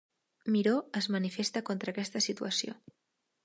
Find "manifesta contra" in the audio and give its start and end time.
1.17-1.95